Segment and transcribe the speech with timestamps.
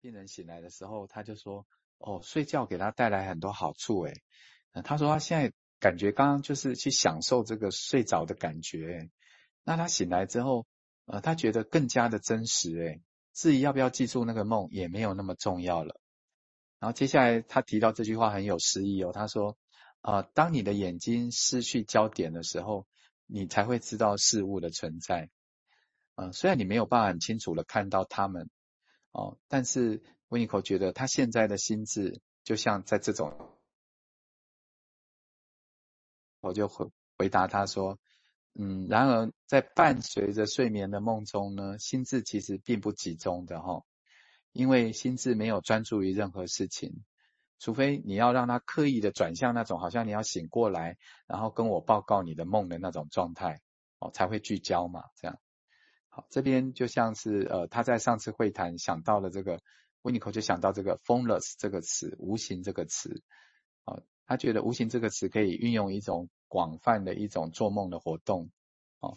[0.00, 1.66] 病人醒来的时候，他就说
[1.98, 4.12] ：“哦，睡觉给他带来很多好处。”诶，
[4.82, 9.08] 他说他现在感觉刚刚就是去享受这个睡着的感觉。
[9.64, 10.66] 那他醒来之后，
[11.06, 12.76] 呃，他觉得更加的真实。
[12.76, 13.02] 诶，
[13.32, 15.98] 至于要不要记住那个梦，也没有那么重要了。
[16.80, 19.56] 然后接下来他提到这句话很有诗意哦，他说
[20.02, 22.86] ：“啊、呃，当你的眼睛失去焦点的时候，
[23.26, 25.30] 你才会知道事物的存在。
[26.16, 28.50] 呃，虽然你没有办法很清楚的看到它们。”
[29.14, 33.32] 哦，但是温尼科觉得他现在的心智就像在这种，
[36.40, 38.00] 我就回回答他说，
[38.54, 43.84] 嗯，然而在伴随着睡眠的梦中呢，心智其实并不集中的哈、哦，
[44.50, 47.04] 因为心智没有专注于任何事情，
[47.60, 53.60] 除非你要让他刻意的转向那种好像你要醒过来，然后跟我报告你的梦的那种状态，
[54.00, 55.38] 哦，才会聚焦嘛，这样。
[56.14, 59.60] 好，这边就像是呃，他在上次会谈想到了这个，
[60.02, 63.20] 温尼科就想到这个 “formless” 这个词，无形这个词，
[63.82, 68.52] 啊，他觉得无形这个词可以运用一种广泛的一种做梦的活动，
[69.00, 69.16] 哦，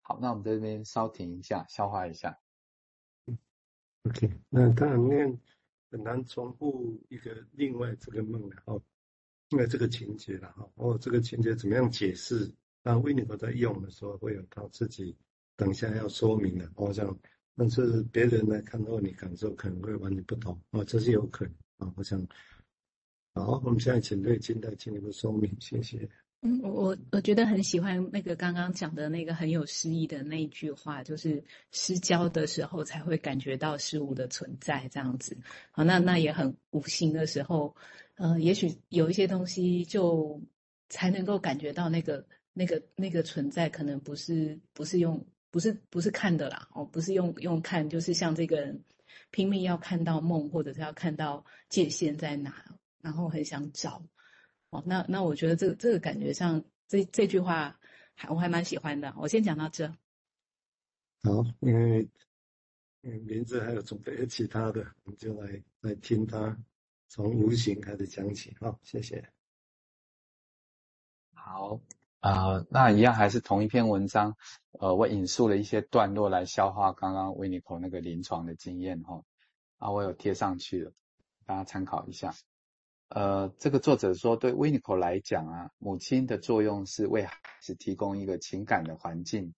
[0.00, 2.40] 好，那我们这边稍停一下，消化一下。
[4.02, 5.40] OK，那当然念
[5.92, 8.82] 很难重复一个另外这个梦然后，
[9.50, 12.52] 因为这个情节了哈，哦，这个情节怎么样解释？
[12.82, 15.16] 当温尼科在用的时候，会有他自己。
[15.56, 17.18] 等一下要说明的，我想，
[17.56, 22.20] 但是别人来看到你感受可能会完全不同，哦，这是有可能啊，我想，
[23.32, 26.06] 好，我们现在请瑞金来进一步说明，谢谢。
[26.42, 35.34] 嗯，我我我觉得很喜欢那个刚刚讲的那个很有诗意的那一句话，就是失焦的时候才会感觉到事物的存在，这样子。
[35.70, 37.74] 好，那那也很无形的时候，
[38.16, 40.38] 呃，也许有一些东西就
[40.90, 45.26] 才能够感觉到那个那个那个存在，可能不是不是用。
[45.56, 48.84] 不是不是看的啦，哦，不是用用看，就是像这个人
[49.30, 54.06] 拼命要看到梦，或者是要看到界限在哪，然后很想找，
[54.68, 57.80] 哦，那那我觉得这个这个感觉上，这这句话
[58.14, 59.14] 还我还蛮喜欢的。
[59.16, 59.88] 我先讲到这。
[61.22, 62.06] 好，因为
[63.00, 66.54] 名字还有准备其他的，我们就来来听他
[67.08, 68.54] 从无形开始讲起。
[68.60, 69.26] 好，谢谢。
[71.32, 71.80] 好。
[72.26, 74.36] 啊、那一样还是同一篇文章，
[74.80, 79.22] 呃，我引述了一些段落来消化刚刚温尼科那个临床的经验哈，
[79.78, 80.92] 啊，我有贴上去了，
[81.44, 82.34] 大家参考一下。
[83.10, 89.54] 呃，这个作者说，对温尼科来讲啊，母亲的作用是为孩子提供一个情感的环境，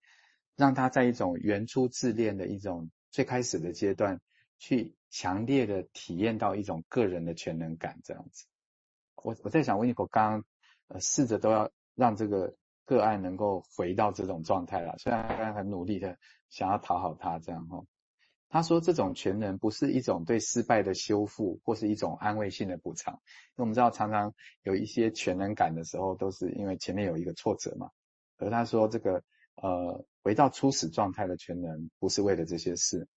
[0.55, 4.21] 让他在一种原初自恋的一种最开始的阶段，
[4.59, 8.45] 去强烈的体验到一种个人的全能感这样子。
[9.15, 10.45] 我我在想温尼科刚刚
[10.89, 11.71] 呃试着都要。
[11.99, 12.55] 让这个
[12.87, 16.17] 个案能够回到这种状态了，虽然他很努力的
[16.49, 17.85] 想要讨好他这样哈。
[18.49, 23.15] 他说这种全能不是一种对失败的修复，或是一种安慰性的补偿。
[23.15, 24.33] 因为我们知道常常
[24.63, 27.91] 有一些全能感的时候，都是因为前面有一个挫折嘛。
[28.39, 29.25] 而他说这个
[29.57, 33.09] 呃回到初始状态的全能不是为了这些事。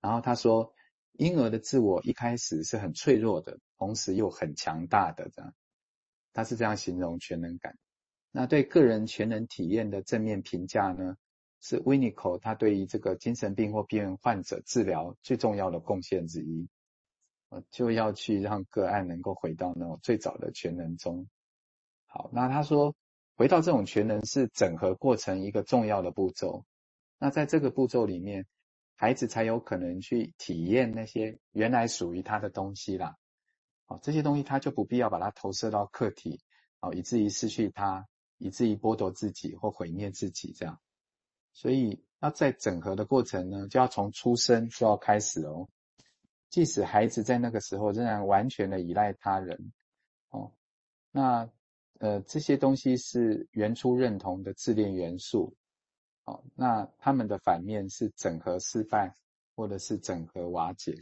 [0.00, 0.74] 然后他说
[1.12, 5.54] 婴儿的自我一开始是很脆弱的，同时又很强大的这样。
[6.32, 7.78] 他是这样形容全能感。
[8.36, 11.16] 那对个人全能体验的正面评价呢，
[11.60, 16.68] 是温尼科他对于这个精神病或边缘患者治疗最重要的贡献之一，
[17.50, 21.28] 呃，就要去让个案能够回到那种最早的全能中。
[22.06, 22.96] 好，那他说
[23.36, 26.64] 回到这种全能是整合过程一个重要的步骤。
[27.20, 28.46] 那在这个步骤里面，
[28.96, 33.14] 孩子才有可能去体验那些原来属于他的东西啦。
[33.84, 36.40] 好，这些东西他就不必要把它投射到客体，
[36.80, 38.04] 好，以至于失去它。
[38.38, 40.80] 以至于剥夺自己或毁灭自己，这样，
[41.52, 45.68] 所以要在整合的过程呢，就要从出生就要开始哦。
[46.50, 49.72] 即使孩子在那个时候仍然完全的依赖他人，
[50.30, 50.52] 哦，
[51.10, 51.50] 那
[51.98, 55.56] 呃这些东西是原初认同的自恋元素，
[56.24, 59.16] 哦，那他们的反面是整合失败
[59.54, 60.98] 或者是整合瓦解。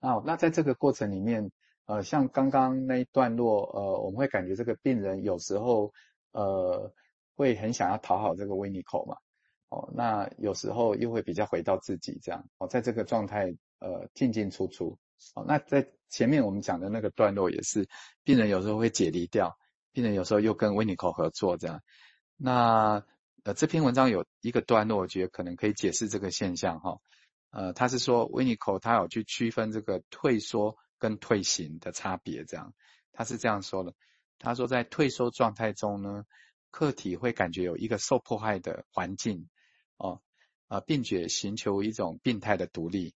[0.00, 1.50] 那那在这个过程里面。
[1.88, 5.90] 呃，像刚刚那一段落，呃，我们会感觉这个病人有时候，
[6.32, 6.92] 呃，
[7.34, 9.16] 会很想要讨好这个温尼口嘛，
[9.70, 14.98] 哦，那有时候又会比较回到自己这样，哦，在这个状态，呃，进进出出，
[15.34, 17.88] 哦，那在前面我们讲的那个段落也是，
[18.22, 19.56] 病人有时候会解离掉，
[19.94, 21.80] 病人有时候又跟温尼口合作这样，
[22.36, 23.02] 那
[23.44, 26.98] 呃这篇文章有一个段落，我觉得可能可以解释这个现象哈，
[27.50, 30.76] 呃，他是说温尼口他有去区分这个退缩。
[30.98, 32.74] 跟退行的差别，这样，
[33.12, 33.94] 他是这样说的。
[34.38, 36.24] 他说，在退缩状态中呢，
[36.70, 39.48] 客体会感觉有一个受迫害的环境，
[39.96, 40.20] 哦，
[40.68, 43.14] 啊，并且寻求一种病态的独立。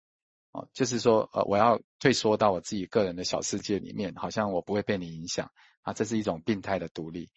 [0.51, 5.51] 哦，就是说，呃，我要退缩到我自己个人的小世界里面，好像我不会被你影响
[5.81, 7.31] 啊，这是一种病态的独立。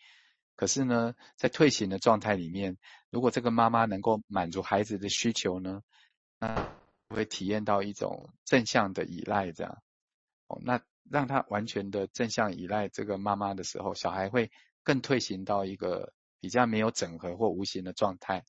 [0.57, 2.77] 可是呢，在退行的状态里面，
[3.09, 5.81] 如果这个妈妈能够满足孩子的需求呢，
[6.39, 6.69] 那
[7.07, 9.81] 会体验到一种正向的依赖，这样。
[10.47, 14.51] 哦，那让他完全的正向依赖这个妈妈的时候，小孩会
[14.83, 18.43] 更退行到一个比较没有整合或无形的状态。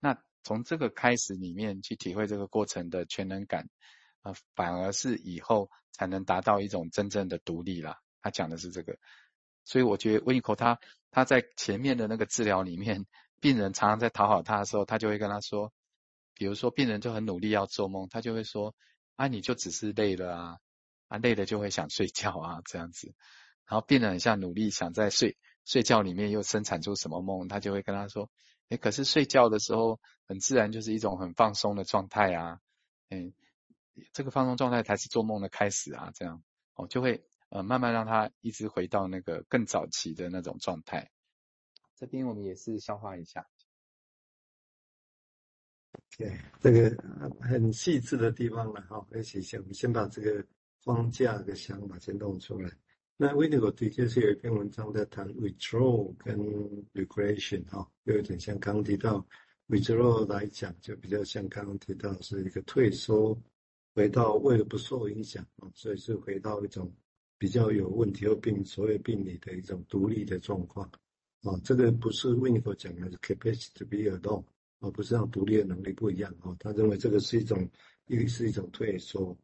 [0.00, 3.68] 那从这个开始里面去体会这个过程的全能感，
[4.22, 7.98] 呃，反而是以后才能达到一种真正的独立啦。
[8.20, 8.98] 他讲的是这个，
[9.64, 10.78] 所以我觉得温尼科他
[11.10, 13.06] 他在前面的那个治疗里面，
[13.40, 15.72] 病人常常在讨好他的时候，他就会跟他说，
[16.34, 18.74] 比如说病人就很努力要做梦，他就会说
[19.16, 20.58] 啊，你就只是累了啊，
[21.12, 23.14] 啊累了就会想睡觉啊这样子，
[23.66, 25.36] 然后病人很像努力想在睡
[25.66, 28.30] 睡觉里面又生产出什么梦，他就会跟他说。
[28.70, 32.60] 诶，可是睡觉的时候，很自然就是一种很放松的状态啊，
[33.10, 33.34] 嗯，
[34.14, 36.42] 这个放松状态才是做梦的开始啊，这样
[36.74, 41.10] 哦，就会呃慢慢让他一直回到那个更早期的那种状态。
[41.96, 43.46] 这边我们也是消化一下。
[46.16, 46.96] 对，这个
[47.42, 50.46] 很细致的地方了哈，而且先我们先把这个
[50.84, 52.70] 框架的想法先弄出来。
[53.16, 56.36] 那 Winnicott 的确是有一篇文章在谈 withdrawal 跟
[56.92, 59.24] recreation 哈，又有点像刚刚提到
[59.68, 63.38] withdrawal 来讲，就比较像刚刚提到是一个退缩，
[63.94, 66.92] 回到为了不受影响啊，所以是回到一种
[67.38, 70.90] 比较有问题或病所谓病理的一种独立的状况
[71.42, 71.54] 啊。
[71.62, 74.44] 这个不是 Winnicott 讲的是 capacity to be alone，
[74.80, 76.56] 而不是让独立的能力不一样啊。
[76.58, 77.70] 他认为这个是一种，
[78.06, 79.36] 一是一种退缩。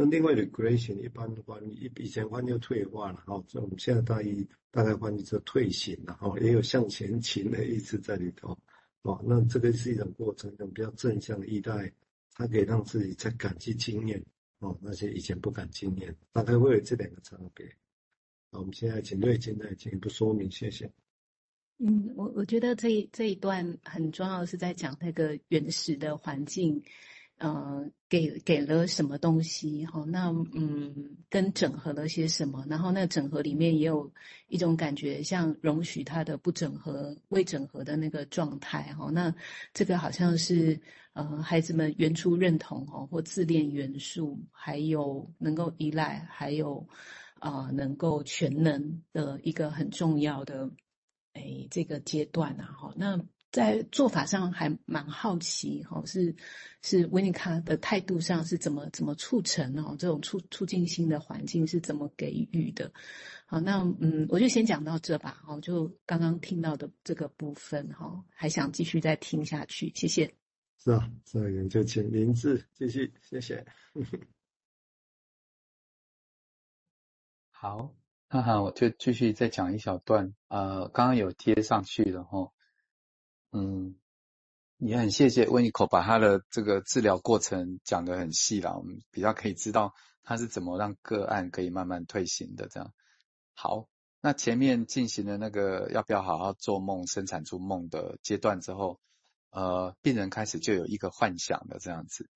[0.00, 8.56] 那另外的 regression 一般翻译，以前翻译就退化了哈，所以我们现在大一大概翻译就退行了哈，也有向前倾的意思在里头，
[9.02, 11.92] 哦，那这个是一种过程，一种比较正向的意态，
[12.32, 14.24] 它可以让自己再感激经验，
[14.60, 17.66] 哦，那些以前不敢经验，大概会有这两个差别。
[18.52, 20.88] 好，我们现在请瑞金来进一步说明，谢谢。
[21.78, 26.80] 嗯，我我觉得这一这一段很重要，是在讲那个原始的环境。
[27.38, 29.86] 呃，给给了什么东西？
[29.86, 32.64] 哈，那嗯，跟整合了些什么？
[32.68, 34.12] 然后那整合里面也有
[34.48, 38.92] 一种感觉，像容许他的不整合、未整合的那个状态。
[38.94, 39.32] 哈，那
[39.72, 40.80] 这个好像是
[41.12, 46.84] 呃，孩子们原初认同哈，或自恋元素，还有能够依赖，还有
[47.38, 50.68] 啊、呃，能够全能的一个很重要的
[51.34, 52.66] 哎，这个阶段啊。
[52.76, 53.24] 哈，那。
[53.50, 56.34] 在做法上还蛮好奇哈，是
[56.82, 59.96] 是维尼卡的态度上是怎么怎么促成哦？
[59.98, 62.92] 这种促促进性的环境是怎么给予的？
[63.46, 65.40] 好，那嗯，我就先讲到这吧。
[65.42, 69.90] 好，就刚刚听到的这个部分哈，还想继续再听下去。
[69.94, 70.34] 谢谢。
[70.76, 73.64] 是啊，所以就请林志继续，谢谢。
[77.50, 77.94] 好，
[78.28, 80.34] 那好，我就继续再讲一小段。
[80.48, 82.52] 呃，刚刚有贴上去了哈。
[83.50, 83.96] 嗯，
[84.76, 92.68] 也很谢谢温尼科把他的这个治疗过程讲得很细了，我们比较可以知道他是怎么让个案可以慢慢退行的。
[92.68, 92.92] 这样
[93.54, 93.88] 好，
[94.20, 99.00] 那前面进行了那个要不要好好做梦、生产出梦的阶段之后，
[99.50, 102.28] 呃，病人开始就有一个幻想的这样子，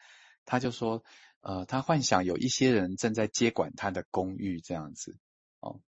[0.47, 1.05] 他就说，
[1.43, 5.19] 呃，他幻想有一些人正在接管他的公寓这样子，
[5.61, 5.79] 哦，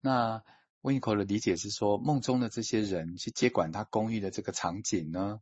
[0.00, 0.42] 那。
[0.82, 5.40] 温尼科的理解是说，梦中的这些人去接管他公寓的这个场景呢，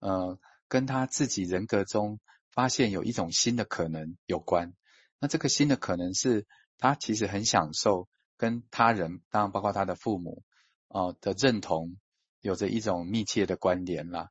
[0.00, 4.72] 呃，跟他自己人格中发现有一种新的可能有关。
[5.18, 6.46] 那这个新的可能是
[6.78, 10.42] 他其实很享受跟他人，当然包括他的父母，
[10.88, 11.98] 哦、呃、的认同，
[12.40, 14.30] 有着一种密切的关联啦。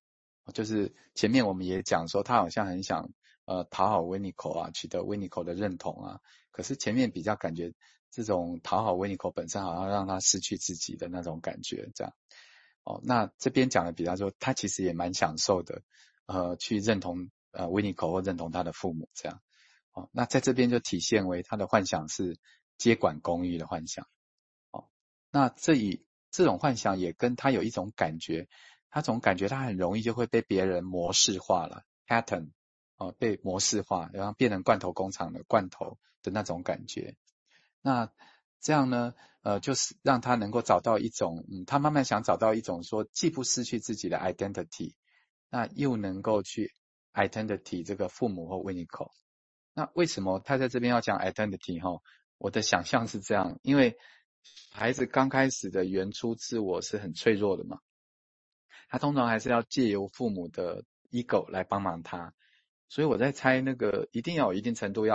[0.53, 3.11] 就是前面我们也讲说，他好像很想
[3.45, 6.19] 呃讨好温尼科啊，取得温尼科的认同啊。
[6.49, 7.73] 可是前面比较感觉。
[8.11, 12.13] 这种讨好维尼科本身，好像让他失去自己的那种感觉，这样。
[12.83, 15.81] 哦，那这边讲的比方说，他其实也蛮享受的，
[16.25, 19.41] 呃，去认同呃维尼科或认同他的父母，这样。
[19.91, 22.39] 哦，那在这边就体现为他的幻想是
[22.77, 24.07] 接管公寓的幻想。
[24.71, 24.87] 哦，
[25.31, 28.47] 那这以这种幻想也跟他有一种感觉，
[28.89, 32.51] 他总感觉他很容易就会被别人模式化了，pattern，
[32.95, 37.17] 哦，被模式化，然后变成罐头工厂的罐头的那种感觉。
[37.81, 38.12] 那
[38.60, 44.96] 这样呢，呃，就是让他能够找到一种，嗯，他慢慢想找到一种说，既不失去自己的 identity，
[45.50, 46.74] 那又能够去
[47.13, 49.12] identity 这个父母或 Winiko。
[49.74, 52.01] 那为什么他在这边要讲 identity 哈？
[52.38, 53.98] 我的想象是这样，因为
[54.72, 57.79] 孩子刚开始的原初自我是很脆弱的嘛，
[58.89, 62.34] 他通常还是要借由父母的 ego 来帮忙他。
[62.89, 65.05] 所以我在猜那个一定要有一定程度要